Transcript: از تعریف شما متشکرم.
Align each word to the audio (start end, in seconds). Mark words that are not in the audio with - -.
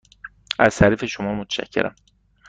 از 0.59 0.77
تعریف 0.77 1.05
شما 1.05 1.33
متشکرم. 1.35 1.95